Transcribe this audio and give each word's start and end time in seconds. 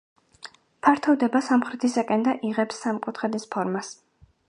ფართოვდება 0.87 1.43
სამხრეთისაკენ 1.49 2.27
და 2.31 2.37
იღებს 2.53 2.83
სამკუთხედის 2.87 3.51
ფორმას. 3.55 3.97